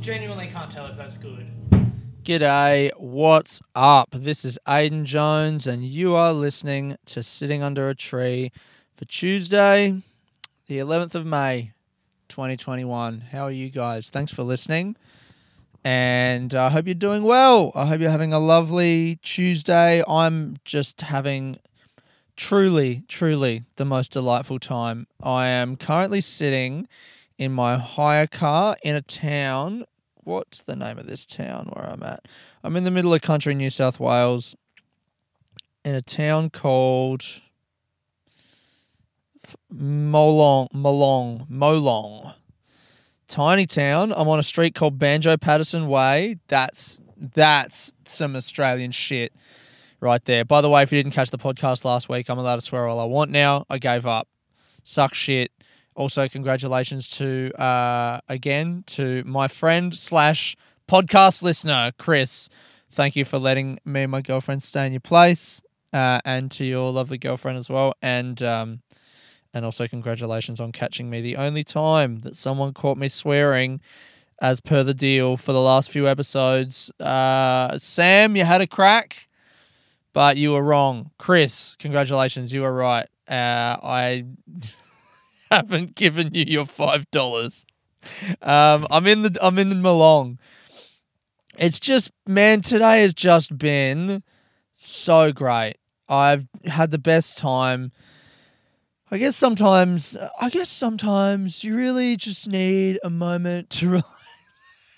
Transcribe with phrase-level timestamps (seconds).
[0.00, 1.46] genuinely can't tell if that's good.
[2.24, 4.08] G'day, what's up?
[4.12, 8.50] This is Aiden Jones, and you are listening to Sitting Under a Tree
[8.96, 10.02] for Tuesday,
[10.68, 11.72] the 11th of May,
[12.28, 13.20] 2021.
[13.32, 14.08] How are you guys?
[14.08, 14.96] Thanks for listening,
[15.84, 17.70] and I hope you're doing well.
[17.74, 20.02] I hope you're having a lovely Tuesday.
[20.08, 21.58] I'm just having
[22.36, 25.08] truly, truly the most delightful time.
[25.22, 26.88] I am currently sitting
[27.40, 29.84] in my hire car in a town
[30.30, 32.26] what's the name of this town where I'm at?
[32.62, 34.54] I'm in the middle of country, New South Wales,
[35.84, 37.24] in a town called
[39.74, 42.34] Molong, Molong, Molong.
[43.26, 44.12] Tiny town.
[44.16, 46.36] I'm on a street called Banjo Paterson Way.
[46.48, 49.32] That's that's some Australian shit
[50.00, 50.44] right there.
[50.44, 52.86] By the way, if you didn't catch the podcast last week, I'm allowed to swear
[52.86, 53.66] all I want now.
[53.68, 54.28] I gave up.
[54.82, 55.52] Suck shit.
[56.00, 60.56] Also, congratulations to uh, again to my friend slash
[60.88, 62.48] podcast listener Chris.
[62.90, 65.60] Thank you for letting me and my girlfriend stay in your place,
[65.92, 67.92] uh, and to your lovely girlfriend as well.
[68.00, 68.80] And um,
[69.52, 73.82] and also congratulations on catching me the only time that someone caught me swearing,
[74.40, 76.90] as per the deal for the last few episodes.
[76.98, 79.28] Uh, Sam, you had a crack,
[80.14, 81.10] but you were wrong.
[81.18, 83.06] Chris, congratulations, you were right.
[83.28, 84.24] Uh, I.
[85.54, 87.64] haven't given you your five dollars.
[88.40, 90.38] Um, I'm in the I'm in Molong.
[91.58, 94.22] It's just man, today has just been
[94.72, 95.76] so great.
[96.08, 97.92] I've had the best time.
[99.10, 104.06] I guess sometimes I guess sometimes you really just need a moment to relax.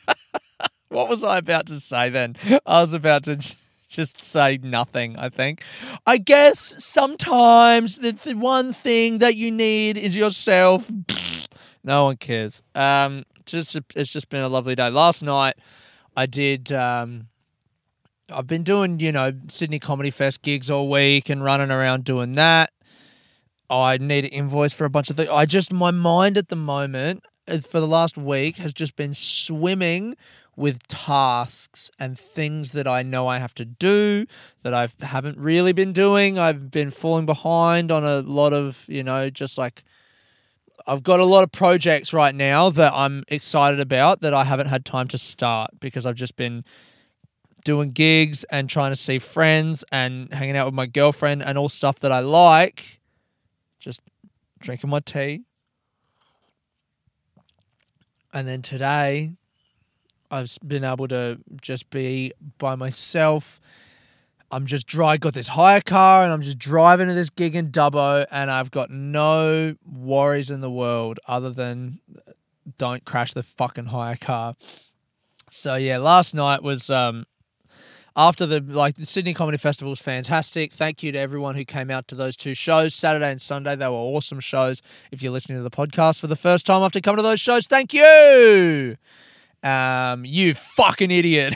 [0.89, 2.37] what was I about to say then?
[2.67, 3.57] I was about to
[3.93, 5.63] just say nothing, I think.
[6.07, 10.91] I guess sometimes the, the one thing that you need is yourself.
[11.85, 12.63] no one cares.
[12.75, 14.89] Um, just it's just been a lovely day.
[14.91, 15.57] Last night
[16.17, 17.29] I did um
[18.31, 22.33] I've been doing, you know, Sydney Comedy Fest gigs all week and running around doing
[22.33, 22.73] that.
[23.69, 25.29] I need an invoice for a bunch of things.
[25.31, 29.15] I just my mind at the moment uh, for the last week has just been
[29.15, 30.17] swimming
[30.57, 34.27] with tasks and things that I know I have to do
[34.63, 36.39] that I haven't really been doing.
[36.39, 39.83] I've been falling behind on a lot of, you know, just like
[40.87, 44.67] I've got a lot of projects right now that I'm excited about that I haven't
[44.67, 46.65] had time to start because I've just been
[47.65, 51.69] doing gigs and trying to see friends and hanging out with my girlfriend and all
[51.69, 53.01] stuff that I like.
[53.79, 54.01] Just
[54.59, 55.43] drinking my tea.
[58.35, 59.35] And then today,
[60.33, 63.61] I've been able to just be by myself.
[64.51, 65.19] I'm just dry.
[65.19, 68.71] Got this hire car, and I'm just driving to this gig in Dubbo, and I've
[68.71, 72.01] got no worries in the world other than
[72.79, 74.57] don't crash the fucking hire car.
[75.51, 77.27] So yeah, last night was um
[78.17, 80.73] after the like the Sydney Comedy Festival was fantastic.
[80.73, 83.77] Thank you to everyone who came out to those two shows, Saturday and Sunday.
[83.77, 84.81] They were awesome shows.
[85.11, 87.67] If you're listening to the podcast for the first time after coming to those shows,
[87.67, 88.97] thank you.
[89.63, 91.55] Um, you fucking idiot.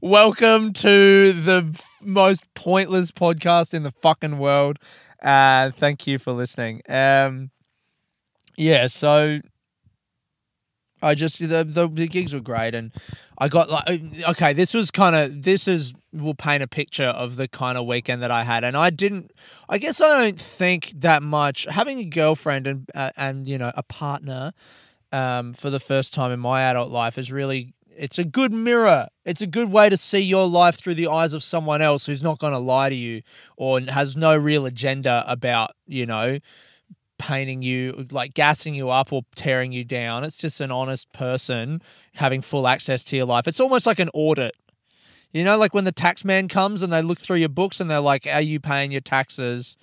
[0.00, 4.78] Welcome to the most pointless podcast in the fucking world.
[5.22, 6.82] Uh, thank you for listening.
[6.88, 7.50] Um,
[8.56, 9.40] yeah, so
[11.02, 12.92] I just the, the the gigs were great, and
[13.38, 17.36] I got like okay, this was kind of this is will paint a picture of
[17.36, 19.32] the kind of weekend that I had, and I didn't.
[19.68, 23.72] I guess I don't think that much having a girlfriend and uh, and you know
[23.74, 24.52] a partner
[25.12, 29.08] um, for the first time in my adult life is really it's a good mirror.
[29.24, 32.22] It's a good way to see your life through the eyes of someone else who's
[32.22, 33.22] not going to lie to you
[33.56, 36.38] or has no real agenda about you know
[37.20, 40.24] painting you, like gassing you up or tearing you down.
[40.24, 41.82] It's just an honest person
[42.14, 43.46] having full access to your life.
[43.46, 44.56] It's almost like an audit.
[45.30, 47.90] You know, like when the tax man comes and they look through your books and
[47.90, 49.76] they're like, Are you paying your taxes?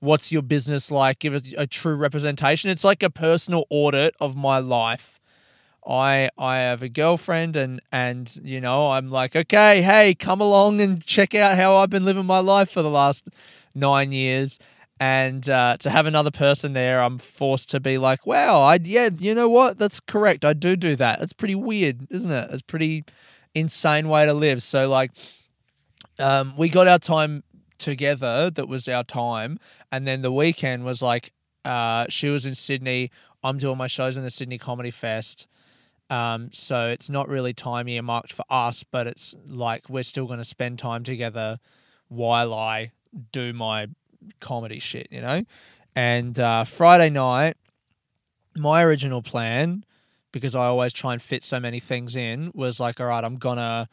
[0.00, 1.20] What's your business like?
[1.20, 2.68] Give a true representation.
[2.68, 5.20] It's like a personal audit of my life.
[5.86, 10.80] I I have a girlfriend and and you know I'm like okay hey come along
[10.80, 13.26] and check out how I've been living my life for the last
[13.74, 14.60] nine years
[15.02, 19.10] and uh, to have another person there, I'm forced to be like, wow, I yeah,
[19.18, 19.76] you know what?
[19.76, 20.44] That's correct.
[20.44, 21.20] I do do that.
[21.20, 22.50] It's pretty weird, isn't it?
[22.52, 23.04] It's pretty
[23.52, 24.62] insane way to live.
[24.62, 25.10] So like,
[26.20, 27.42] um, we got our time
[27.80, 28.48] together.
[28.48, 29.58] That was our time,
[29.90, 31.32] and then the weekend was like,
[31.64, 33.10] uh, she was in Sydney.
[33.42, 35.48] I'm doing my shows in the Sydney Comedy Fest.
[36.10, 40.38] Um, so it's not really time earmarked for us, but it's like we're still going
[40.38, 41.58] to spend time together
[42.06, 42.92] while I
[43.32, 43.88] do my
[44.40, 45.44] comedy shit, you know.
[45.94, 47.56] And uh, Friday night,
[48.56, 49.84] my original plan,
[50.32, 53.36] because I always try and fit so many things in, was like, all right, I'm
[53.36, 53.88] gonna.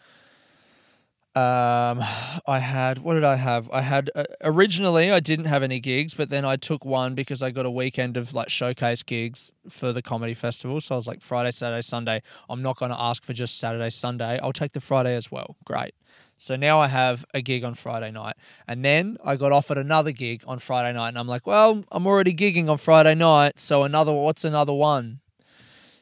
[1.35, 2.03] Um,
[2.47, 3.69] I had what did I have?
[3.71, 7.43] I had uh, originally I didn't have any gigs, but then I took one because
[7.43, 10.81] I got a weekend of like showcase gigs for the comedy festival.
[10.81, 12.23] So I was like Friday, Saturday, Sunday.
[12.49, 14.39] I'm not going to ask for just Saturday, Sunday.
[14.41, 15.55] I'll take the Friday as well.
[15.65, 15.93] Great.
[16.41, 18.35] So now I have a gig on Friday night.
[18.65, 21.09] And then I got offered another gig on Friday night.
[21.09, 23.59] And I'm like, well, I'm already gigging on Friday night.
[23.59, 25.19] So another, what's another one?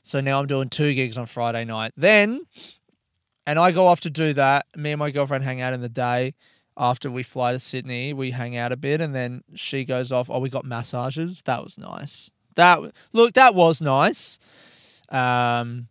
[0.04, 1.94] So now I'm doing two gigs on Friday night.
[1.98, 2.42] Then,
[3.48, 4.68] and I go off to do that.
[4.76, 6.36] Me and my girlfriend hang out in the day.
[6.78, 9.02] After we fly to Sydney, we hang out a bit.
[9.02, 10.30] And then she goes off.
[10.30, 11.42] Oh, we got massages.
[11.42, 12.30] That was nice.
[12.54, 12.80] That,
[13.12, 14.38] look, that was nice.
[15.10, 15.88] Um,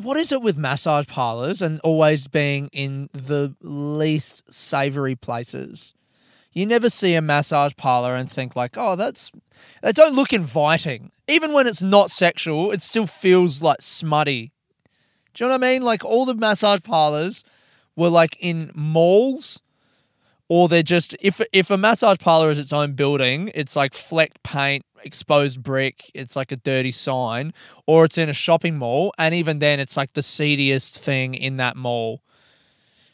[0.00, 5.94] what is it with massage parlors and always being in the least savory places?
[6.52, 9.32] You never see a massage parlor and think like, "Oh, that's
[9.82, 14.52] they don't look inviting." Even when it's not sexual, it still feels like smutty.
[15.34, 15.82] Do you know what I mean?
[15.82, 17.42] Like all the massage parlors
[17.96, 19.62] were like in malls
[20.48, 24.42] or they're just if if a massage parlor is its own building, it's like flecked
[24.42, 27.52] paint, exposed brick, it's like a dirty sign,
[27.86, 31.56] or it's in a shopping mall, and even then, it's like the seediest thing in
[31.58, 32.22] that mall.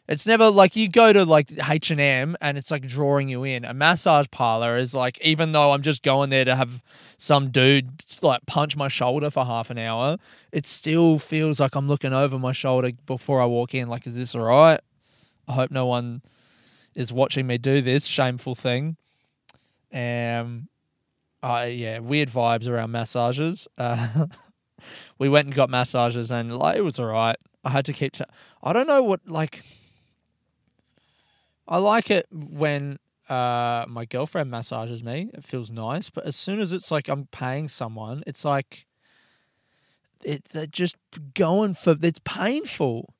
[0.09, 3.45] It's never like you go to like H and M and it's like drawing you
[3.45, 3.67] in.
[3.67, 6.83] A massage parlor is like even though I'm just going there to have
[7.19, 7.91] some dude
[8.23, 10.17] like punch my shoulder for half an hour,
[10.51, 13.89] it still feels like I'm looking over my shoulder before I walk in.
[13.89, 14.81] Like, is this all right?
[15.47, 16.23] I hope no one
[16.95, 18.97] is watching me do this shameful thing.
[19.93, 20.69] Um,
[21.43, 23.69] I yeah, weird vibes around massages.
[23.79, 24.27] Uh,
[25.19, 27.37] we went and got massages, and like it was all right.
[27.65, 28.17] I had to keep.
[28.63, 29.63] I don't know what like.
[31.67, 32.99] I like it when
[33.29, 35.31] uh, my girlfriend massages me.
[35.35, 38.87] It feels nice, but as soon as it's like I'm paying someone, it's like
[40.25, 40.97] it they're just
[41.35, 41.97] going for.
[42.01, 43.15] It's painful.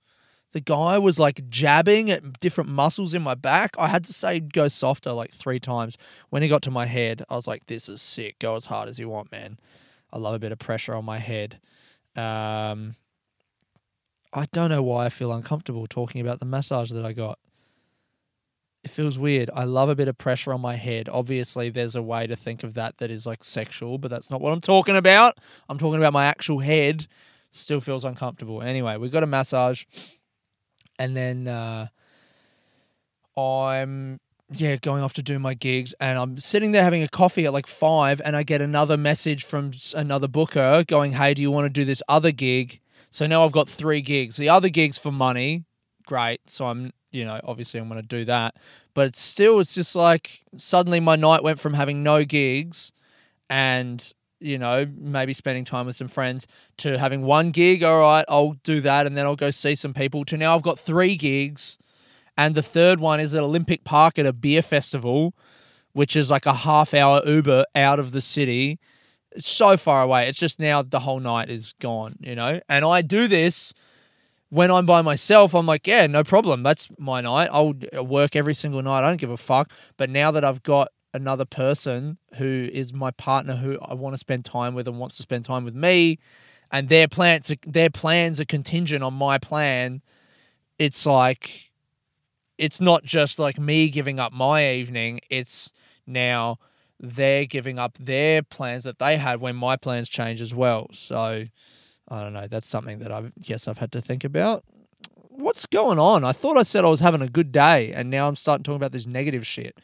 [0.53, 3.77] The guy was like jabbing at different muscles in my back.
[3.79, 5.99] I had to say go softer like three times.
[6.31, 8.39] When he got to my head, I was like, "This is sick.
[8.39, 9.59] Go as hard as you want, man."
[10.11, 11.61] I love a bit of pressure on my head.
[12.17, 12.97] Um,
[14.33, 17.39] I don't know why I feel uncomfortable talking about the massage that I got.
[18.85, 19.51] It feels weird.
[19.55, 21.09] I love a bit of pressure on my head.
[21.09, 24.41] Obviously, there's a way to think of that that is like sexual, but that's not
[24.41, 25.39] what I'm talking about.
[25.69, 27.07] I'm talking about my actual head.
[27.51, 28.63] Still feels uncomfortable.
[28.63, 29.85] Anyway, we got a massage
[30.99, 31.89] and then uh,
[33.39, 37.47] I'm yeah going off to do my gigs, and I'm sitting there having a coffee
[37.47, 41.51] at like five, and I get another message from another booker going, "Hey, do you
[41.51, 42.81] want to do this other gig?"
[43.11, 44.37] So now I've got three gigs.
[44.37, 45.65] The other gigs for money,
[46.07, 46.41] great.
[46.47, 48.57] So I'm you know obviously I'm going to do that,
[48.95, 52.93] but it's still it's just like suddenly my night went from having no gigs
[53.51, 56.47] and you know, maybe spending time with some friends
[56.79, 57.83] to having one gig.
[57.83, 60.63] All right, I'll do that and then I'll go see some people to now I've
[60.63, 61.79] got three gigs.
[62.37, 65.35] And the third one is at Olympic Park at a beer festival,
[65.93, 68.79] which is like a half hour Uber out of the city.
[69.33, 70.29] It's so far away.
[70.29, 72.61] It's just now the whole night is gone, you know?
[72.69, 73.75] And I do this
[74.51, 75.55] when I'm by myself.
[75.55, 76.63] I'm like, yeah, no problem.
[76.63, 77.51] That's my night.
[77.53, 77.75] I'll
[78.05, 79.01] work every single night.
[79.01, 79.73] I don't give a fuck.
[79.97, 84.19] But now that I've got another person who is my partner who I want to
[84.19, 86.19] spend time with and wants to spend time with me
[86.71, 90.03] and their plans their plans are contingent on my plan
[90.79, 91.71] it's like
[92.59, 95.73] it's not just like me giving up my evening it's
[96.07, 96.59] now
[97.01, 100.89] they're giving up their plans that they had when my plans change as well.
[100.93, 101.45] So
[102.09, 104.65] I don't know that's something that I've yes I've had to think about.
[105.29, 106.25] What's going on?
[106.25, 108.77] I thought I said I was having a good day and now I'm starting talking
[108.77, 109.79] about this negative shit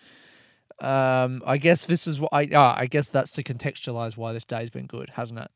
[0.81, 2.45] um, I guess this is what I.
[2.45, 5.51] Uh, I guess that's to contextualize why this day's been good, hasn't it?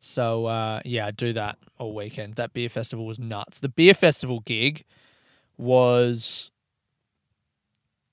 [0.00, 2.34] So uh, yeah, do that all weekend.
[2.34, 3.58] That beer festival was nuts.
[3.58, 4.84] The beer festival gig
[5.56, 6.50] was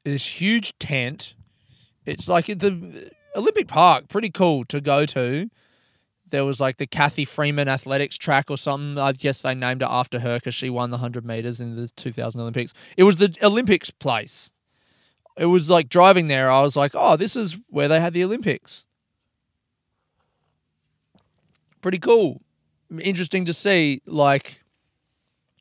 [0.03, 1.35] this huge tent.
[2.05, 5.49] It's like the Olympic Park, pretty cool to go to.
[6.27, 8.97] There was like the Cathy Freeman athletics track or something.
[9.01, 11.87] I guess they named it after her because she won the 100 meters in the
[11.87, 12.73] 2000 Olympics.
[12.97, 14.51] It was the Olympics place
[15.37, 18.23] it was like driving there, I was like, oh, this is where they had the
[18.23, 18.85] Olympics.
[21.81, 22.41] Pretty cool.
[22.99, 24.01] Interesting to see.
[24.05, 24.61] Like,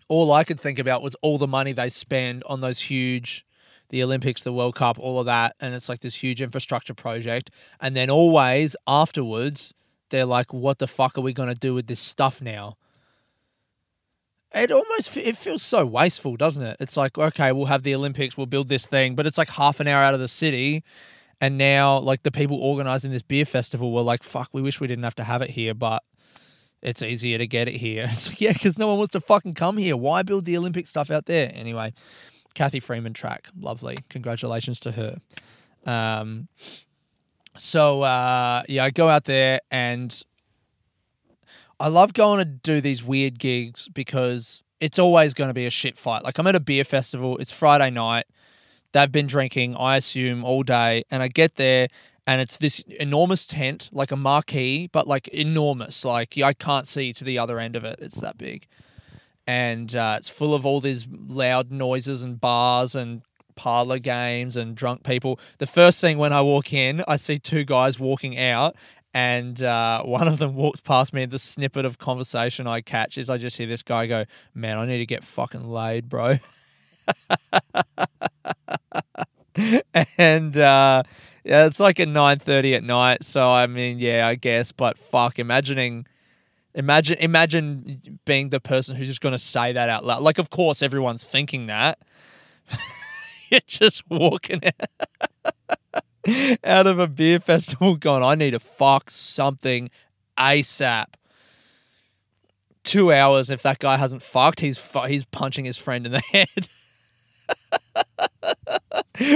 [0.08, 3.44] all I could think about was all the money they spend on those huge,
[3.90, 5.56] the Olympics, the World Cup, all of that.
[5.60, 7.50] And it's like this huge infrastructure project.
[7.80, 9.74] And then always afterwards,
[10.10, 12.76] they're like, what the fuck are we going to do with this stuff now?
[14.54, 16.76] It almost it feels so wasteful, doesn't it?
[16.80, 19.80] It's like okay, we'll have the Olympics, we'll build this thing, but it's like half
[19.80, 20.84] an hour out of the city,
[21.40, 24.86] and now like the people organizing this beer festival were like, "Fuck, we wish we
[24.86, 26.02] didn't have to have it here, but
[26.82, 29.54] it's easier to get it here." It's like yeah, because no one wants to fucking
[29.54, 29.96] come here.
[29.96, 31.92] Why build the Olympic stuff out there anyway?
[32.54, 33.98] Cathy Freeman track, lovely.
[34.08, 35.18] Congratulations to her.
[35.84, 36.48] Um,
[37.56, 40.22] so uh, yeah, I go out there and
[41.80, 45.70] I love going to do these weird gigs because it's always going to be a
[45.70, 46.24] shit fight.
[46.24, 48.26] Like I'm at a beer festival, it's Friday night.
[48.92, 51.88] They've been drinking, I assume, all day, and I get there
[52.26, 56.04] and it's this enormous tent, like a marquee, but like enormous.
[56.04, 57.98] Like I can't see to the other end of it.
[58.00, 58.66] It's that big,
[59.46, 63.22] and uh, it's full of all these loud noises and bars and
[63.56, 65.38] parlor games and drunk people.
[65.58, 68.74] The first thing when I walk in, I see two guys walking out,
[69.14, 71.22] and uh, one of them walks past me.
[71.22, 74.76] And the snippet of conversation I catch is I just hear this guy go, "Man,
[74.76, 76.38] I need to get fucking laid, bro."
[80.18, 81.02] and uh,
[81.44, 83.24] yeah, it's like at nine thirty at night.
[83.24, 84.72] So I mean, yeah, I guess.
[84.72, 86.06] But fuck, imagining,
[86.74, 90.22] imagine, imagine being the person who's just going to say that out loud.
[90.22, 91.98] Like, of course, everyone's thinking that.
[93.50, 94.88] You're just walking out,
[96.64, 99.90] out of a beer festival, going, "I need to fuck something
[100.38, 101.06] ASAP."
[102.82, 103.50] Two hours.
[103.50, 106.68] If that guy hasn't fucked, he's fu- he's punching his friend in the head.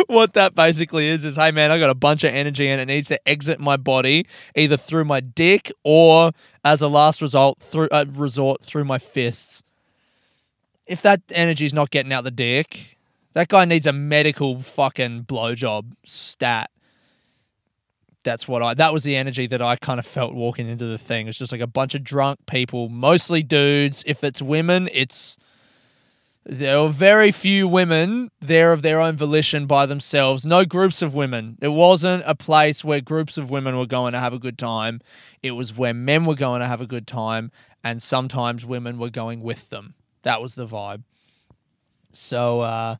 [0.07, 2.87] what that basically is is hey man i got a bunch of energy and it
[2.87, 4.27] needs to exit my body
[4.57, 6.33] either through my dick or
[6.65, 9.63] as a last result through uh, resort through my fists
[10.87, 12.99] if that energy is not getting out the dick
[13.35, 16.71] that guy needs a medical fucking blowjob stat
[18.29, 20.99] that's what i that was the energy that i kind of felt walking into the
[20.99, 25.39] thing it's just like a bunch of drunk people mostly dudes if it's women it's
[26.45, 30.47] there were very few women there of their own volition by themselves.
[30.47, 31.59] No groups of women.
[31.61, 35.03] It wasn't a place where groups of women were going to have a good time.
[35.43, 37.53] It was where men were going to have a good time,
[37.85, 39.93] and sometimes women were going with them.
[40.23, 41.03] That was the vibe.
[42.15, 42.97] So uh,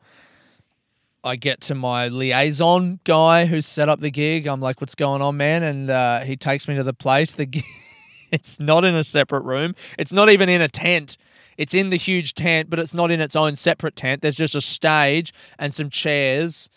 [1.25, 4.47] I get to my liaison guy who set up the gig.
[4.47, 7.33] I'm like, "What's going on, man?" And uh, he takes me to the place.
[7.33, 7.65] The gig,
[8.31, 9.75] it's not in a separate room.
[9.99, 11.17] It's not even in a tent.
[11.57, 14.23] It's in the huge tent, but it's not in its own separate tent.
[14.23, 16.71] There's just a stage and some chairs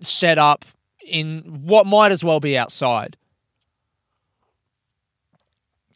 [0.00, 0.64] set up
[1.06, 3.16] in what might as well be outside.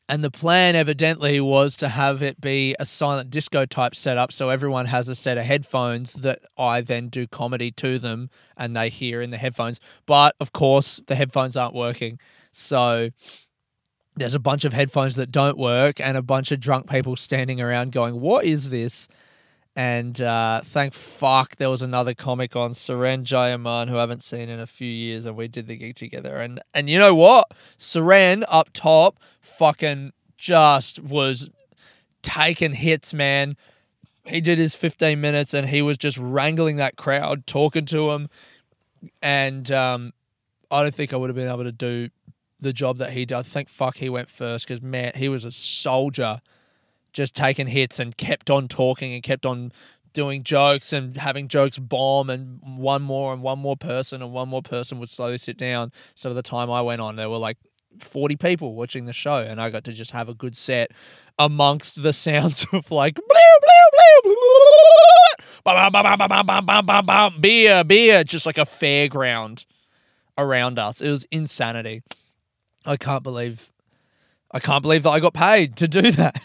[0.08, 4.48] And the plan evidently was to have it be a silent disco type setup so
[4.48, 8.88] everyone has a set of headphones that I then do comedy to them and they
[8.88, 9.80] hear in the headphones.
[10.06, 12.18] But of course, the headphones aren't working.
[12.52, 13.10] So
[14.16, 17.60] there's a bunch of headphones that don't work and a bunch of drunk people standing
[17.60, 19.08] around going, What is this?
[19.78, 24.48] And uh, thank fuck there was another comic on, Suren Jayemanne, who I haven't seen
[24.48, 26.38] in a few years, and we did the gig together.
[26.38, 27.52] And and you know what?
[27.78, 31.50] Suren up top fucking just was
[32.22, 33.56] taking hits, man.
[34.24, 38.28] He did his 15 minutes and he was just wrangling that crowd, talking to them.
[39.22, 40.12] And um,
[40.72, 42.08] I don't think I would have been able to do
[42.58, 43.38] the job that he did.
[43.38, 46.40] I think fuck he went first because man, he was a soldier,
[47.12, 49.72] just taking hits and kept on talking and kept on
[50.12, 54.48] doing jokes and having jokes bomb and one more and one more person and one
[54.48, 55.92] more person would slowly sit down.
[56.14, 57.56] So by the time I went on, there were like
[58.00, 60.90] 40 people watching the show and I got to just have a good set
[61.38, 63.18] amongst the sounds of like
[67.40, 69.66] beer, beer, just like a fairground
[70.36, 71.00] around us.
[71.00, 72.02] It was insanity.
[72.84, 73.72] I can't believe
[74.50, 76.40] I can't believe that I got paid to do that.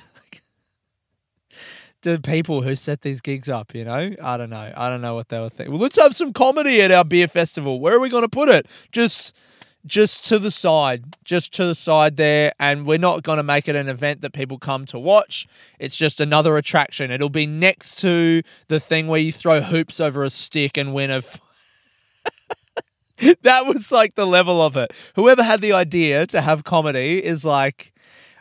[2.04, 4.16] The people who set these gigs up, you know?
[4.22, 4.74] I don't know.
[4.76, 5.74] I don't know what they were thinking.
[5.74, 7.80] Well, let's have some comedy at our beer festival.
[7.80, 8.68] Where are we going to put it?
[8.92, 9.36] Just
[9.86, 13.68] just to the side, just to the side there, and we're not going to make
[13.68, 15.46] it an event that people come to watch.
[15.78, 17.12] It's just another attraction.
[17.12, 21.12] It'll be next to the thing where you throw hoops over a stick and win
[21.12, 21.42] a f-
[23.42, 24.94] that was like the level of it.
[25.16, 27.94] Whoever had the idea to have comedy is like,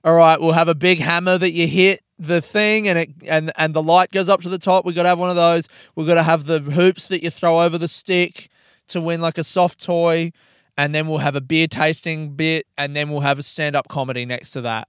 [0.05, 3.53] all right, we'll have a big hammer that you hit the thing and it and
[3.57, 4.85] and the light goes up to the top.
[4.85, 5.69] We've got to have one of those.
[5.95, 8.49] We've got to have the hoops that you throw over the stick
[8.89, 10.33] to win like a soft toy.
[10.77, 13.89] And then we'll have a beer tasting bit, and then we'll have a stand up
[13.89, 14.89] comedy next to that.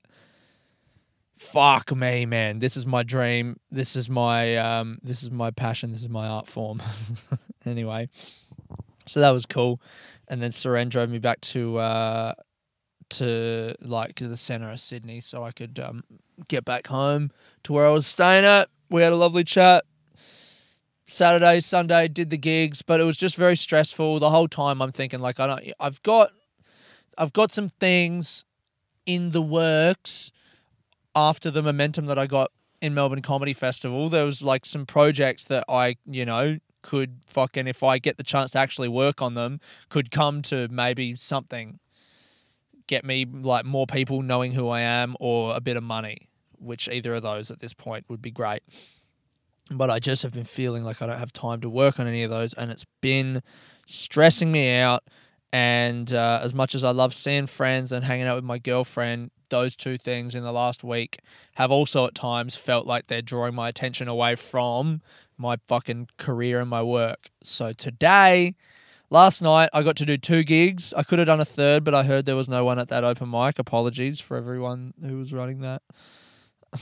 [1.37, 2.59] Fuck me, man.
[2.59, 3.59] This is my dream.
[3.69, 5.91] This is my um this is my passion.
[5.91, 6.81] This is my art form.
[7.65, 8.09] anyway.
[9.05, 9.81] So that was cool.
[10.27, 12.33] And then Suren drove me back to uh,
[13.11, 16.03] to like the center of Sydney so I could um,
[16.47, 17.31] get back home
[17.63, 18.69] to where I was staying at.
[18.89, 19.83] We had a lovely chat.
[21.05, 24.81] Saturday, Sunday, did the gigs, but it was just very stressful the whole time.
[24.81, 26.31] I'm thinking like I don't, I've got,
[27.17, 28.45] I've got some things
[29.05, 30.31] in the works
[31.15, 34.09] after the momentum that I got in Melbourne Comedy Festival.
[34.09, 38.23] There was like some projects that I, you know, could fucking if I get the
[38.23, 41.79] chance to actually work on them, could come to maybe something
[42.87, 46.87] get me like more people knowing who I am or a bit of money, which
[46.87, 48.63] either of those at this point would be great.
[49.71, 52.23] But I just have been feeling like I don't have time to work on any
[52.23, 53.41] of those, and it's been
[53.85, 55.03] stressing me out.
[55.53, 59.31] And uh, as much as I love seeing friends and hanging out with my girlfriend,
[59.49, 61.19] those two things in the last week
[61.55, 65.01] have also at times felt like they're drawing my attention away from
[65.37, 67.29] my fucking career and my work.
[67.43, 68.55] So today,
[69.13, 70.93] last night, I got to do two gigs.
[70.97, 73.03] I could have done a third, but I heard there was no one at that
[73.03, 73.59] open mic.
[73.59, 75.83] Apologies for everyone who was running that.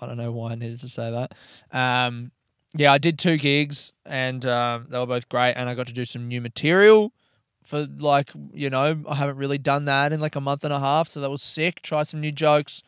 [0.00, 1.34] I don't know why I needed to say that.
[1.72, 2.32] Um,
[2.74, 5.54] yeah, I did two gigs and um, they were both great.
[5.54, 7.12] And I got to do some new material
[7.64, 10.78] for like, you know, I haven't really done that in like a month and a
[10.78, 11.08] half.
[11.08, 11.82] So that was sick.
[11.82, 12.82] Try some new jokes.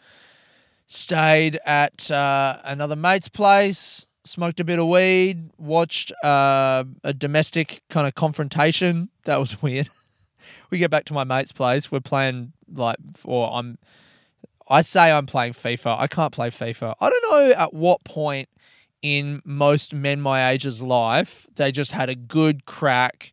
[0.87, 7.83] Stayed at uh, another mate's place, smoked a bit of weed, watched uh, a domestic
[7.91, 9.09] kind of confrontation.
[9.25, 9.88] That was weird.
[10.71, 11.91] we get back to my mate's place.
[11.91, 13.79] We're playing like, or I'm
[14.69, 15.99] I say I'm playing FIFA.
[15.99, 16.95] I can't play FIFA.
[17.00, 18.49] I don't know at what point
[19.02, 23.33] in most men my age's life they just had a good crack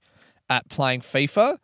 [0.50, 1.60] at playing FIFA.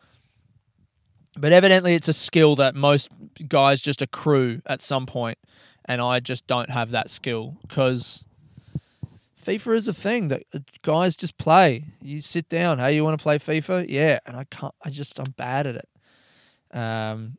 [1.37, 3.09] But evidently, it's a skill that most
[3.47, 5.37] guys just accrue at some point,
[5.83, 8.24] and I just don't have that skill because
[9.45, 11.85] FIFA is a thing that uh, guys just play.
[12.01, 13.85] You sit down, hey, you want to play FIFA?
[13.87, 14.73] Yeah, and I can't.
[14.83, 16.77] I just I'm bad at it.
[16.77, 17.37] Um,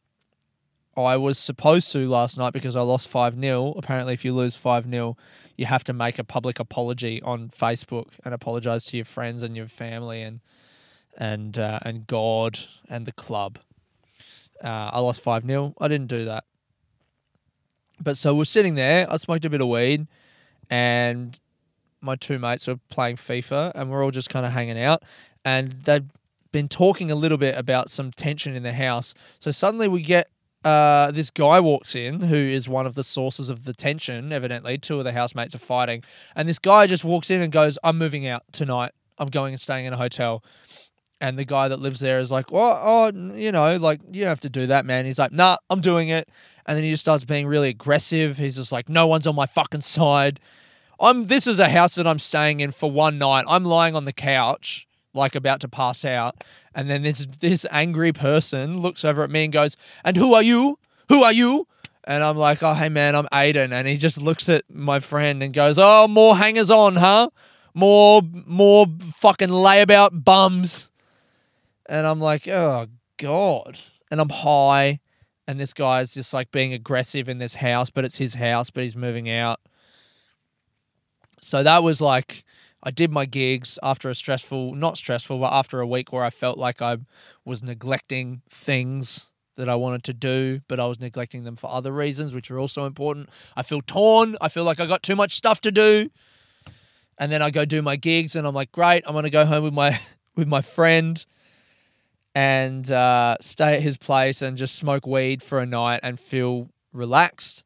[0.97, 3.75] I was supposed to last night because I lost 5 0.
[3.77, 5.17] Apparently, if you lose 5 0,
[5.57, 9.57] you have to make a public apology on Facebook and apologize to your friends and
[9.57, 10.41] your family and
[11.19, 13.59] and uh, and God and the club.
[14.63, 15.75] Uh, I lost 5 0.
[15.81, 16.45] I didn't do that.
[18.01, 19.11] But so we're sitting there.
[19.11, 20.07] I smoked a bit of weed
[20.71, 21.39] and
[22.01, 25.03] my two mates were playing FIFA and we're all just kind of hanging out.
[25.45, 26.09] And they'd
[26.53, 29.15] been talking a little bit about some tension in the house.
[29.41, 30.29] So suddenly we get
[30.65, 34.77] uh, this guy walks in who is one of the sources of the tension, evidently.
[34.79, 36.03] Two of the housemates are fighting.
[36.35, 38.93] And this guy just walks in and goes, I'm moving out tonight.
[39.19, 40.43] I'm going and staying in a hotel.
[41.21, 44.29] And the guy that lives there is like, well, oh, you know, like, you don't
[44.29, 45.07] have to do that, man.
[45.07, 46.29] He's like, nah, I'm doing it.
[46.67, 48.37] And then he just starts being really aggressive.
[48.37, 50.41] He's just like, no one's on my fucking side.
[50.99, 53.45] I'm, this is a house that I'm staying in for one night.
[53.49, 56.45] I'm lying on the couch like about to pass out.
[56.75, 60.43] And then this this angry person looks over at me and goes, "And who are
[60.43, 60.79] you?
[61.09, 61.67] Who are you?"
[62.05, 65.43] And I'm like, "Oh, hey man, I'm Aiden." And he just looks at my friend
[65.43, 67.31] and goes, "Oh, more hangers on, huh?
[67.75, 70.91] More more fucking layabout bums."
[71.87, 73.79] And I'm like, "Oh god."
[74.11, 75.01] And I'm high
[75.47, 78.83] and this guy's just like being aggressive in this house, but it's his house, but
[78.83, 79.61] he's moving out.
[81.41, 82.45] So that was like
[82.83, 86.31] I did my gigs after a stressful, not stressful, but after a week where I
[86.31, 86.99] felt like I
[87.45, 91.91] was neglecting things that I wanted to do, but I was neglecting them for other
[91.91, 93.29] reasons, which are also important.
[93.57, 94.37] I feel torn.
[94.41, 96.11] I feel like I got too much stuff to do.
[97.19, 99.65] And then I go do my gigs and I'm like, great, I'm gonna go home
[99.65, 99.99] with my
[100.37, 101.25] with my friend
[102.37, 106.69] and uh, stay at his place and just smoke weed for a night and feel
[106.93, 107.65] relaxed.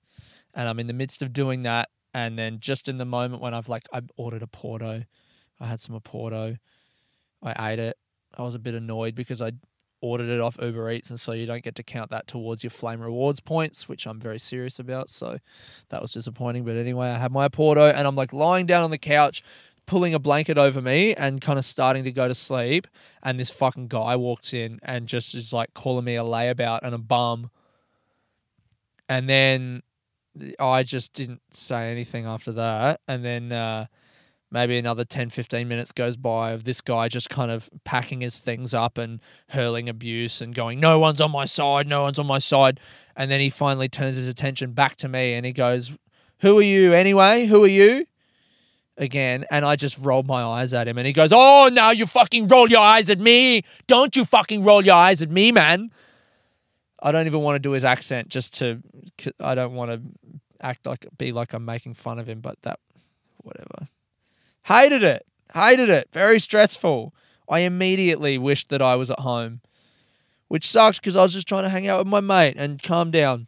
[0.54, 3.54] And I'm in the midst of doing that and then just in the moment when
[3.54, 5.06] I've like I ordered an Oporto,
[5.58, 6.58] I had some Oporto,
[7.42, 7.96] I ate it.
[8.36, 9.52] I was a bit annoyed because I
[10.00, 12.70] ordered it off Uber Eats, and so you don't get to count that towards your
[12.70, 15.10] Flame Rewards points, which I'm very serious about.
[15.10, 15.38] So
[15.90, 16.64] that was disappointing.
[16.64, 19.42] But anyway, I had my Oporto, and I'm like lying down on the couch,
[19.86, 22.86] pulling a blanket over me, and kind of starting to go to sleep.
[23.22, 26.94] And this fucking guy walks in and just is like calling me a layabout and
[26.94, 27.50] a bum.
[29.08, 29.82] And then
[30.58, 33.00] I just didn't say anything after that.
[33.08, 33.86] And then uh,
[34.50, 38.36] maybe another 10, 15 minutes goes by of this guy just kind of packing his
[38.36, 42.26] things up and hurling abuse and going, No one's on my side, no one's on
[42.26, 42.80] my side.
[43.16, 45.92] And then he finally turns his attention back to me and he goes,
[46.40, 47.46] Who are you anyway?
[47.46, 48.06] Who are you?
[48.96, 52.06] Again, and I just rolled my eyes at him and he goes, Oh, now you
[52.06, 53.62] fucking roll your eyes at me.
[53.86, 55.90] Don't you fucking roll your eyes at me, man.
[57.02, 58.82] I don't even want to do his accent just to.
[59.38, 60.00] I don't want to
[60.60, 62.80] act like be like I'm making fun of him, but that
[63.38, 63.88] whatever.
[64.64, 65.26] Hated it.
[65.54, 66.08] Hated it.
[66.12, 67.14] Very stressful.
[67.48, 69.60] I immediately wished that I was at home
[70.50, 73.12] which sucks because I was just trying to hang out with my mate and calm
[73.12, 73.46] down.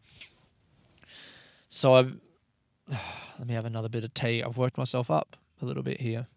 [1.69, 2.03] So I
[3.41, 4.41] let me have another bit of tea.
[4.41, 6.29] I've worked myself up a little bit here.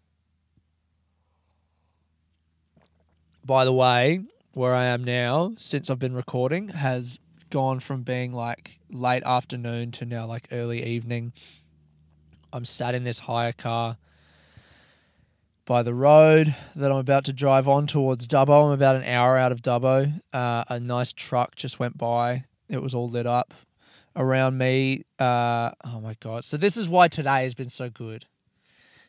[3.44, 4.22] By the way,
[4.56, 7.18] where I am now, since I've been recording, has
[7.50, 11.34] gone from being like late afternoon to now like early evening.
[12.54, 13.98] I'm sat in this hire car
[15.66, 18.64] by the road that I'm about to drive on towards Dubbo.
[18.64, 20.22] I'm about an hour out of Dubbo.
[20.32, 22.46] Uh, a nice truck just went by.
[22.70, 23.52] It was all lit up
[24.16, 25.02] around me.
[25.18, 26.46] Uh, oh my God.
[26.46, 28.24] So, this is why today has been so good.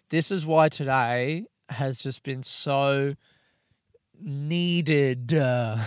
[0.10, 3.16] This is why today has just been so
[4.22, 5.34] needed.
[5.34, 5.86] Uh,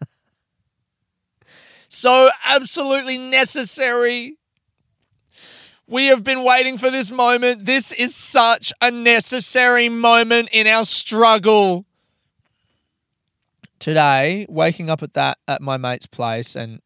[1.88, 4.36] so absolutely necessary.
[5.86, 7.66] We have been waiting for this moment.
[7.66, 11.84] This is such a necessary moment in our struggle.
[13.78, 16.80] Today, waking up at that at my mate's place and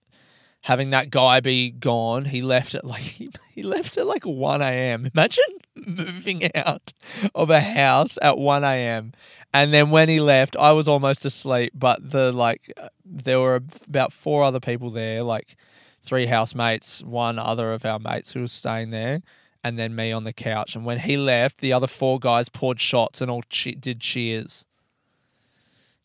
[0.69, 3.01] having that guy be gone, he left at like
[3.55, 5.11] he, left at like 1 a.m.
[5.15, 6.93] Imagine moving out
[7.35, 9.13] of a house at 1 a.m.
[9.55, 13.63] And then when he left, I was almost asleep, but the like uh, there were
[13.87, 15.57] about four other people there, like
[16.03, 19.23] three housemates, one other of our mates who was staying there,
[19.65, 20.77] and then me on the couch.
[20.77, 24.67] And when he left, the other four guys poured shots and all che- did cheers.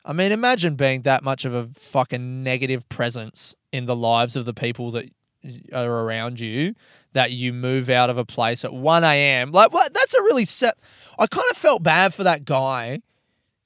[0.06, 4.46] I mean, imagine being that much of a fucking negative presence in the lives of
[4.46, 5.10] the people that
[5.74, 6.74] are around you
[7.12, 9.52] that you move out of a place at 1 a.m.
[9.52, 9.94] Like, what?
[9.94, 10.78] That's a really set.
[11.20, 13.02] I kind of felt bad for that guy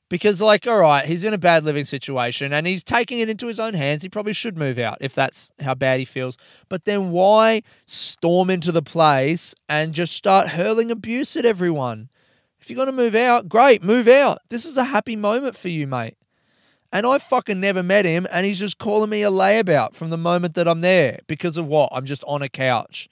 [0.09, 3.47] because, like, all right, he's in a bad living situation and he's taking it into
[3.47, 4.01] his own hands.
[4.01, 6.37] He probably should move out if that's how bad he feels.
[6.67, 12.09] But then why storm into the place and just start hurling abuse at everyone?
[12.59, 14.39] If you're going to move out, great, move out.
[14.49, 16.17] This is a happy moment for you, mate.
[16.91, 20.17] And I fucking never met him, and he's just calling me a layabout from the
[20.17, 21.89] moment that I'm there because of what?
[21.91, 23.09] I'm just on a couch.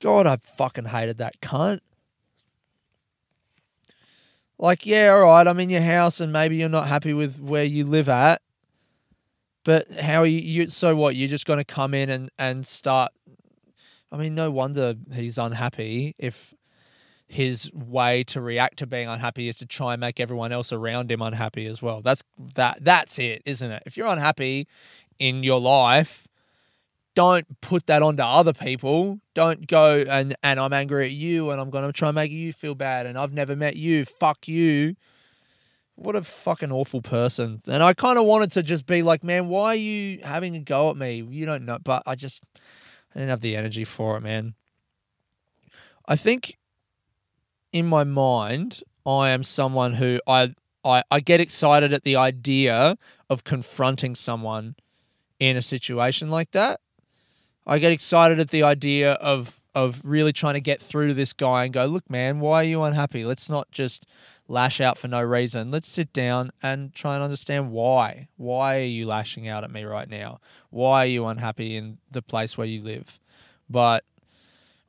[0.00, 1.80] God, I fucking hated that cunt.
[4.58, 7.64] Like, yeah, all right, I'm in your house and maybe you're not happy with where
[7.64, 8.40] you live at.
[9.64, 11.16] But how are you, you so what?
[11.16, 13.12] You're just going to come in and, and start.
[14.10, 16.54] I mean, no wonder he's unhappy if
[17.28, 21.10] his way to react to being unhappy is to try and make everyone else around
[21.10, 22.00] him unhappy as well.
[22.00, 22.22] That's
[22.54, 23.82] that that's it, isn't it?
[23.84, 24.68] If you're unhappy
[25.18, 26.28] in your life,
[27.16, 29.20] don't put that onto other people.
[29.34, 32.30] Don't go and and I'm angry at you and I'm going to try and make
[32.30, 34.04] you feel bad and I've never met you.
[34.04, 34.94] Fuck you.
[35.96, 37.62] What a fucking awful person.
[37.66, 40.60] And I kind of wanted to just be like, man, why are you having a
[40.60, 41.26] go at me?
[41.28, 42.42] You don't know, but I just
[43.14, 44.54] I didn't have the energy for it, man.
[46.06, 46.58] I think
[47.76, 52.96] in my mind, I am someone who I I, I get excited at the idea
[53.28, 54.76] of confronting someone
[55.38, 56.80] in a situation like that.
[57.66, 61.34] I get excited at the idea of of really trying to get through to this
[61.34, 63.26] guy and go, look, man, why are you unhappy?
[63.26, 64.06] Let's not just
[64.48, 65.70] lash out for no reason.
[65.70, 68.28] Let's sit down and try and understand why.
[68.36, 70.40] Why are you lashing out at me right now?
[70.70, 73.20] Why are you unhappy in the place where you live?
[73.68, 74.04] But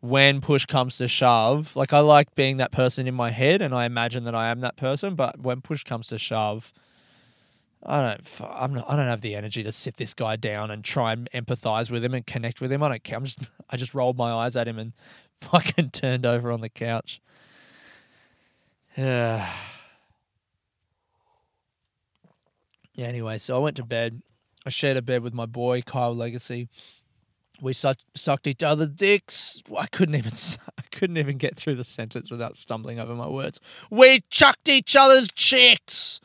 [0.08, 3.74] when push comes to shove, like I like being that person in my head and
[3.74, 6.74] I imagine that I am that person, but when push comes to shove,
[7.84, 8.42] I don't.
[8.42, 8.90] I'm not.
[8.90, 12.04] I don't have the energy to sit this guy down and try and empathize with
[12.04, 12.82] him and connect with him.
[12.82, 13.18] I don't care.
[13.18, 13.40] I'm just.
[13.70, 14.94] I just rolled my eyes at him and
[15.42, 17.22] fucking turned over on the couch.
[18.98, 19.48] Yeah.
[22.96, 23.06] yeah.
[23.06, 24.22] Anyway, so I went to bed.
[24.66, 26.68] I shared a bed with my boy Kyle Legacy.
[27.62, 29.62] We sucked, sucked each other dicks.
[29.78, 30.34] I couldn't even.
[30.78, 33.60] I couldn't even get through the sentence without stumbling over my words.
[33.90, 36.20] We chucked each other's chicks.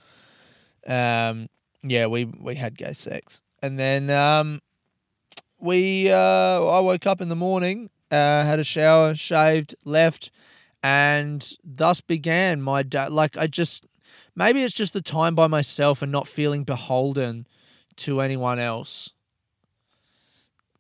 [0.87, 1.49] Um,
[1.83, 4.61] yeah, we we had gay sex, and then um,
[5.59, 10.31] we uh, I woke up in the morning, uh, had a shower, shaved, left,
[10.83, 13.09] and thus began my day.
[13.09, 13.87] Like I just
[14.35, 17.47] maybe it's just the time by myself and not feeling beholden
[17.97, 19.11] to anyone else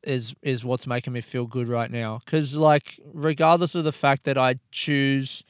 [0.03, 4.25] is is what's making me feel good right now because like regardless of the fact
[4.25, 5.45] that i choose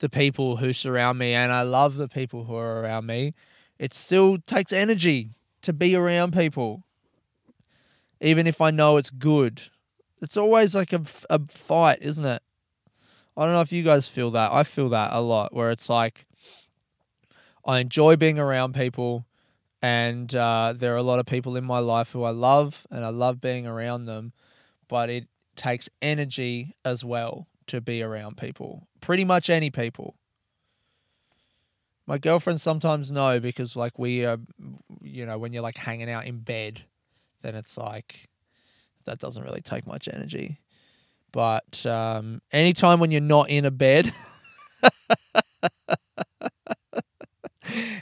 [0.00, 3.32] the people who surround me and i love the people who are around me
[3.80, 5.30] it still takes energy
[5.62, 6.84] to be around people,
[8.20, 9.62] even if I know it's good.
[10.20, 12.42] It's always like a, a fight, isn't it?
[13.38, 14.52] I don't know if you guys feel that.
[14.52, 16.26] I feel that a lot, where it's like
[17.64, 19.24] I enjoy being around people,
[19.82, 23.04] and uh, there are a lot of people in my life who I love, and
[23.04, 24.32] I love being around them,
[24.88, 28.86] but it takes energy as well to be around people.
[29.00, 30.16] Pretty much any people.
[32.06, 34.38] My girlfriend sometimes no because like we are,
[35.00, 36.82] you know, when you're like hanging out in bed,
[37.42, 38.28] then it's like
[39.04, 40.60] that doesn't really take much energy.
[41.32, 44.12] But um, anytime when you're not in a bed,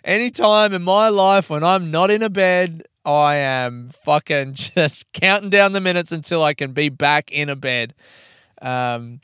[0.09, 5.51] anytime in my life when I'm not in a bed, I am fucking just counting
[5.51, 7.95] down the minutes until I can be back in a bed.
[8.61, 9.21] Um,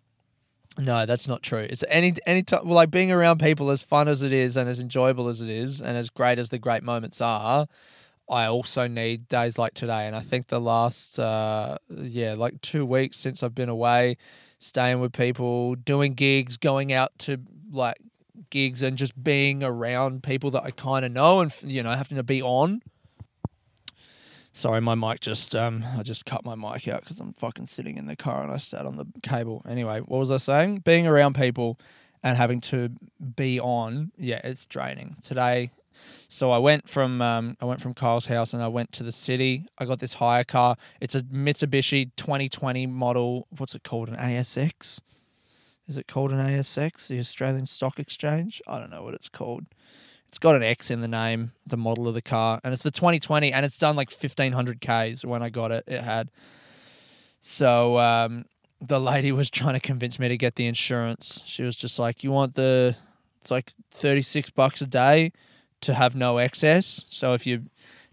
[0.76, 1.66] no, that's not true.
[1.68, 4.68] It's any any time well, like being around people as fun as it is and
[4.68, 7.66] as enjoyable as it is and as great as the great moments are.
[8.28, 12.84] I also need days like today, and I think the last uh, yeah like two
[12.84, 14.16] weeks since I've been away,
[14.58, 17.38] staying with people, doing gigs, going out to
[17.70, 17.98] like
[18.50, 22.16] gigs, and just being around people that I kind of know and you know having
[22.16, 22.82] to be on.
[24.52, 27.96] Sorry, my mic just um I just cut my mic out because I'm fucking sitting
[27.96, 29.62] in the car and I sat on the cable.
[29.68, 30.78] Anyway, what was I saying?
[30.78, 31.78] Being around people
[32.22, 32.90] and having to
[33.36, 35.16] be on, yeah, it's draining.
[35.22, 35.72] Today
[36.28, 39.12] so I went from um, I went from Kyle's house and I went to the
[39.12, 39.66] city.
[39.78, 40.76] I got this hire car.
[41.00, 43.46] It's a Mitsubishi 2020 model.
[43.56, 44.08] What's it called?
[44.08, 45.00] An ASX?
[45.86, 47.08] Is it called an ASX?
[47.08, 48.62] The Australian Stock Exchange?
[48.66, 49.64] I don't know what it's called.
[50.28, 52.90] It's got an X in the name, the model of the car, and it's the
[52.90, 55.84] 2020, and it's done like 1500 k's when I got it.
[55.86, 56.30] It had.
[57.40, 58.46] So um,
[58.80, 61.42] the lady was trying to convince me to get the insurance.
[61.44, 62.96] She was just like, "You want the?
[63.40, 65.32] It's like 36 bucks a day."
[65.84, 67.04] to have no excess.
[67.08, 67.64] So if you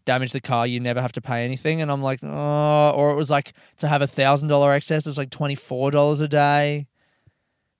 [0.05, 1.81] damage the car, you never have to pay anything.
[1.81, 5.17] And I'm like, oh, or it was like to have a thousand dollar excess, it's
[5.17, 6.88] like twenty four dollars a day,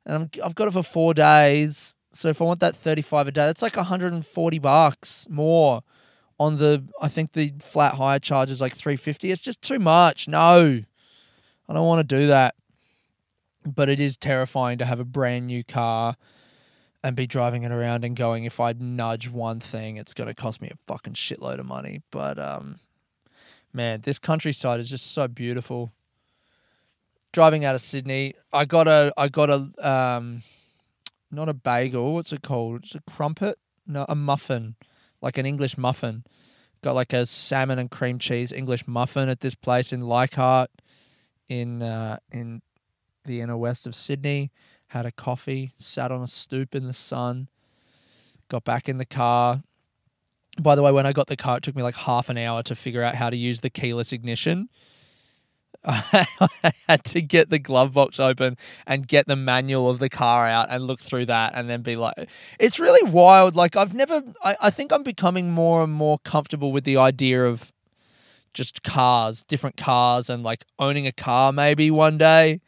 [0.06, 1.96] and I'm, I've got it for four days.
[2.14, 5.28] So if I want that thirty five a day, that's like hundred and forty bucks
[5.30, 5.84] more
[6.40, 6.84] on the.
[7.02, 9.32] I think the flat hire charge is like three fifty.
[9.32, 10.28] It's just too much.
[10.28, 10.82] No,
[11.70, 12.56] I don't want to do that.
[13.64, 16.18] But it is terrifying to have a brand new car
[17.04, 20.34] and be driving it around and going, if I nudge one thing, it's going to
[20.34, 22.02] cost me a fucking shitload of money.
[22.10, 22.80] But, um,
[23.72, 25.92] man, this countryside is just so beautiful.
[27.32, 30.44] Driving out of Sydney, I got a, I got a, um,
[31.32, 32.14] not a bagel.
[32.14, 32.84] What's it called?
[32.84, 33.58] It's a crumpet.
[33.88, 34.76] No, a muffin,
[35.22, 36.24] like an English muffin.
[36.84, 40.70] Got like a salmon and cream cheese English muffin at this place in Leichhardt,
[41.48, 42.62] in uh, in
[43.26, 44.52] the inner west of Sydney
[44.92, 47.48] had a coffee, sat on a stoop in the sun,
[48.50, 49.64] got back in the car.
[50.60, 52.62] By the way, when I got the car, it took me like half an hour
[52.64, 54.68] to figure out how to use the keyless ignition.
[55.86, 56.28] I
[56.88, 60.68] had to get the glove box open and get the manual of the car out
[60.70, 63.56] and look through that and then be like, it's really wild.
[63.56, 67.46] Like, I've never, I, I think I'm becoming more and more comfortable with the idea
[67.46, 67.74] of
[68.54, 72.60] just cars, different cars, and like owning a car maybe one day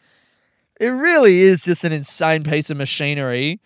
[0.80, 3.62] it really is just an insane piece of machinery,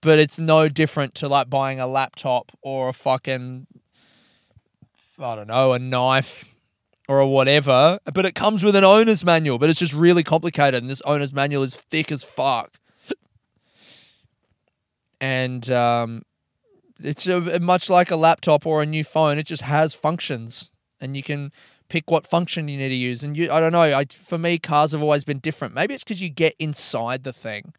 [0.00, 3.66] but it's no different to like buying a laptop or a fucking
[5.18, 6.54] I don't know, a knife
[7.08, 7.98] or whatever.
[8.12, 11.32] But it comes with an owner's manual, but it's just really complicated, and this owner's
[11.32, 12.78] manual is thick as fuck.
[15.20, 16.22] and um,
[17.02, 19.38] it's a, much like a laptop or a new phone.
[19.38, 21.50] It just has functions, and you can
[21.88, 23.24] pick what function you need to use.
[23.24, 23.80] And you, I don't know.
[23.80, 25.74] I, for me, cars have always been different.
[25.74, 27.72] Maybe it's because you get inside the thing.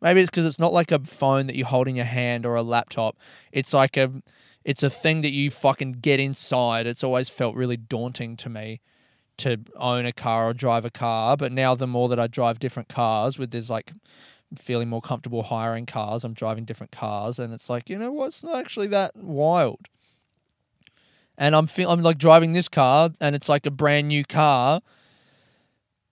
[0.00, 2.56] Maybe it's because it's not like a phone that you hold in your hand or
[2.56, 3.16] a laptop.
[3.52, 4.10] It's like a,
[4.64, 6.86] it's a thing that you fucking get inside.
[6.86, 8.80] It's always felt really daunting to me
[9.38, 11.36] to own a car or drive a car.
[11.36, 13.92] But now the more that I drive different cars, with this like
[14.56, 18.28] feeling more comfortable hiring cars, I'm driving different cars, and it's like you know what?
[18.28, 19.88] It's not actually that wild
[21.38, 24.80] and I'm feel, I'm like driving this car and it's like a brand new car,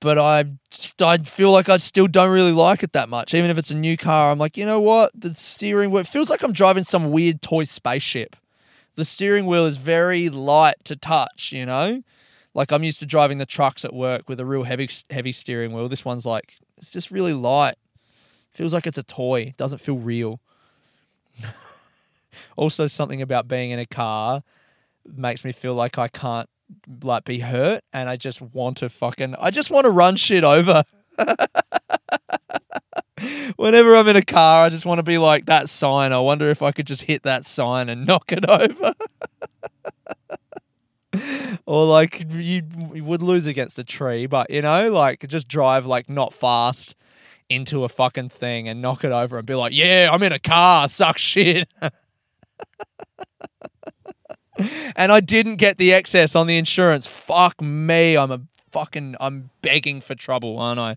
[0.00, 3.34] but I just, I feel like I still don't really like it that much.
[3.34, 5.12] Even if it's a new car, I'm like, you know what?
[5.14, 8.36] The steering wheel feels like I'm driving some weird toy spaceship.
[9.00, 12.02] The steering wheel is very light to touch, you know?
[12.52, 15.72] Like I'm used to driving the trucks at work with a real heavy heavy steering
[15.72, 15.88] wheel.
[15.88, 17.76] This one's like it's just really light.
[18.50, 19.54] Feels like it's a toy.
[19.56, 20.42] Doesn't feel real.
[22.58, 24.42] also something about being in a car
[25.06, 26.50] makes me feel like I can't
[27.02, 30.44] like be hurt and I just want to fucking I just want to run shit
[30.44, 30.84] over.
[33.56, 36.12] Whenever I'm in a car, I just want to be like that sign.
[36.12, 38.94] I wonder if I could just hit that sign and knock it over.
[41.66, 42.62] or like you,
[42.94, 46.94] you would lose against a tree, but you know, like just drive like not fast
[47.48, 50.38] into a fucking thing and knock it over and be like, "Yeah, I'm in a
[50.38, 51.68] car, suck shit."
[54.96, 57.06] and I didn't get the excess on the insurance.
[57.06, 58.16] Fuck me.
[58.16, 60.96] I'm a fucking I'm begging for trouble, aren't I?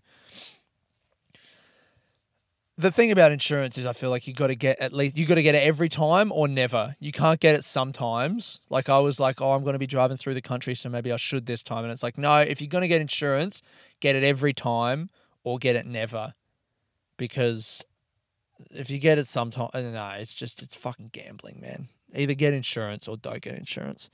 [2.78, 5.26] The thing about insurance is I feel like you got to get at least you
[5.26, 6.96] got to get it every time or never.
[7.00, 8.62] You can't get it sometimes.
[8.70, 11.12] Like I was like, oh, I'm going to be driving through the country, so maybe
[11.12, 11.84] I should this time.
[11.84, 13.62] And it's like, no, if you're going to get insurance,
[14.00, 15.10] get it every time
[15.44, 16.34] or get it never,
[17.18, 17.84] because
[18.72, 21.90] if you get it sometime, no, it's just it's fucking gambling, man.
[22.16, 24.10] Either get insurance or don't get insurance.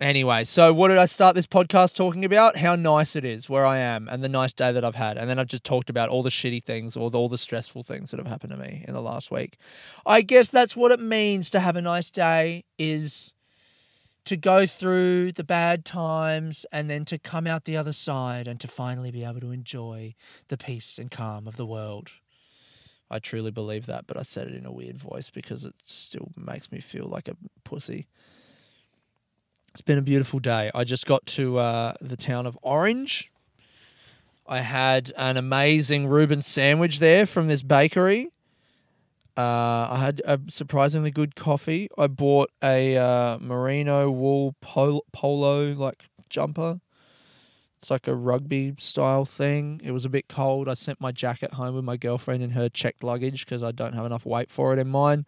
[0.00, 2.58] Anyway, so what did I start this podcast talking about?
[2.58, 5.16] How nice it is where I am and the nice day that I've had.
[5.16, 8.10] And then I've just talked about all the shitty things or all the stressful things
[8.10, 9.56] that have happened to me in the last week.
[10.04, 13.32] I guess that's what it means to have a nice day is
[14.26, 18.60] to go through the bad times and then to come out the other side and
[18.60, 20.14] to finally be able to enjoy
[20.48, 22.10] the peace and calm of the world.
[23.10, 26.32] I truly believe that, but I said it in a weird voice because it still
[26.36, 28.08] makes me feel like a pussy.
[29.76, 30.70] It's been a beautiful day.
[30.74, 33.30] I just got to uh, the town of Orange.
[34.46, 38.30] I had an amazing Reuben sandwich there from this bakery.
[39.36, 41.90] Uh, I had a surprisingly good coffee.
[41.98, 46.80] I bought a uh, merino wool polo, polo like jumper.
[47.76, 49.82] It's like a rugby style thing.
[49.84, 50.70] It was a bit cold.
[50.70, 53.92] I sent my jacket home with my girlfriend in her checked luggage because I don't
[53.92, 55.26] have enough weight for it in mine.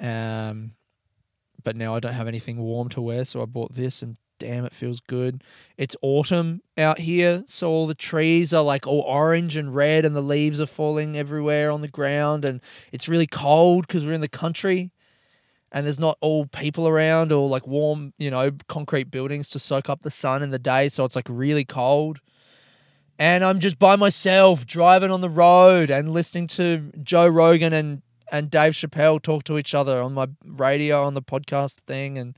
[0.00, 0.72] Um,
[1.64, 4.64] but now I don't have anything warm to wear, so I bought this and damn,
[4.64, 5.44] it feels good.
[5.78, 10.16] It's autumn out here, so all the trees are like all orange and red, and
[10.16, 14.20] the leaves are falling everywhere on the ground, and it's really cold because we're in
[14.20, 14.90] the country,
[15.70, 19.88] and there's not all people around or like warm, you know, concrete buildings to soak
[19.88, 22.20] up the sun in the day, so it's like really cold.
[23.18, 28.02] And I'm just by myself driving on the road and listening to Joe Rogan and
[28.32, 32.36] and Dave Chappelle talk to each other on my radio on the podcast thing and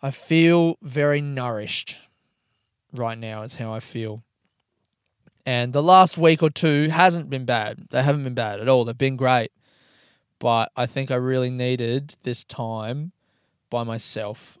[0.00, 1.96] I feel very nourished
[2.92, 4.22] right now is how I feel.
[5.44, 7.88] And the last week or two hasn't been bad.
[7.90, 8.84] They haven't been bad at all.
[8.84, 9.50] They've been great.
[10.38, 13.12] But I think I really needed this time
[13.70, 14.58] by myself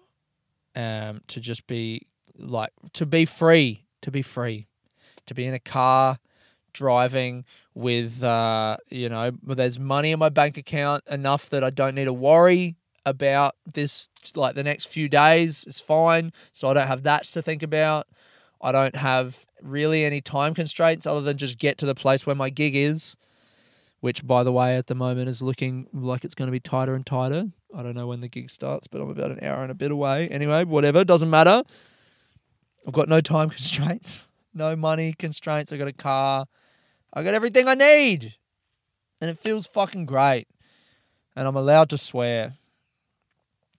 [0.74, 4.66] um, to just be like, to be free, to be free,
[5.26, 6.18] to be in a car
[6.72, 11.94] driving with uh, you know there's money in my bank account enough that I don't
[11.94, 15.64] need to worry about this like the next few days.
[15.66, 16.32] It's fine.
[16.52, 18.06] So I don't have that to think about.
[18.60, 22.36] I don't have really any time constraints other than just get to the place where
[22.36, 23.16] my gig is
[24.00, 26.94] which by the way at the moment is looking like it's going to be tighter
[26.94, 27.46] and tighter.
[27.74, 29.90] I don't know when the gig starts but I'm about an hour and a bit
[29.90, 30.28] away.
[30.28, 31.62] Anyway whatever doesn't matter.
[32.86, 35.72] I've got no time constraints no money constraints.
[35.72, 36.46] I've got a car
[37.14, 38.34] I got everything I need.
[39.20, 40.48] And it feels fucking great.
[41.36, 42.54] And I'm allowed to swear.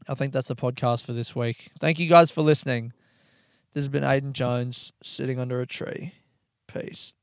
[0.07, 1.71] I think that's the podcast for this week.
[1.79, 2.93] Thank you guys for listening.
[3.73, 6.13] This has been Aiden Jones sitting under a tree.
[6.67, 7.13] Peace.